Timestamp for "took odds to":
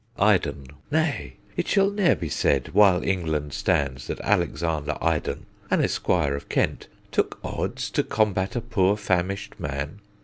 7.11-8.01